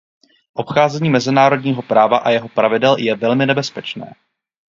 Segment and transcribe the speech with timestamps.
[0.53, 4.13] Obcházení mezinárodního práva a jeho pravidel je velmi nebezpečné.